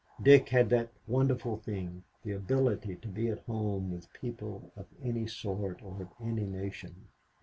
Dick 0.19 0.49
had 0.49 0.67
that 0.71 0.89
wonderful 1.05 1.57
thing, 1.57 2.03
the 2.23 2.31
ability 2.31 2.95
to 2.95 3.07
be 3.07 3.27
at 3.27 3.37
home 3.45 3.91
with 3.91 4.11
people 4.13 4.71
of 4.75 4.87
any 5.03 5.27
sort 5.27 5.79
or 5.83 6.01
of 6.01 6.09
any 6.19 6.47
nation. 6.47 7.07